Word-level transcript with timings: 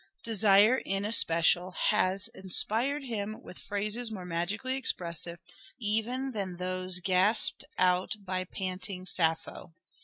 Desire, 0.23 0.77
in 0.83 1.05
especial, 1.05 1.75
has 1.89 2.27
inspired 2.29 3.03
him 3.03 3.39
with 3.43 3.59
phrases 3.59 4.09
more 4.09 4.25
magically 4.25 4.75
expressive 4.75 5.39
even 5.79 6.31
than 6.31 6.57
those 6.57 6.99
gasped 7.01 7.63
out 7.77 8.15
by 8.17 8.43
panting 8.45 9.05
Sappho." 9.05 9.75